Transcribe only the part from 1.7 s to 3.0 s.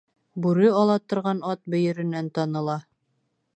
бөйөрөнән таныла